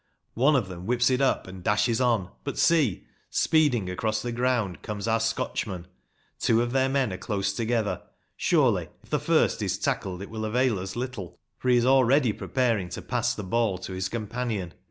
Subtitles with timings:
[0.33, 2.31] One of them whips it up and dashes on.
[2.43, 5.85] But, see, speeding across the ground comes our Scotchman;
[6.39, 8.01] two of their men are close together.
[8.35, 12.33] Surely, if the first is tackled, it will avail us little, for he is already
[12.33, 14.73] preparing to pass the ball to his companion.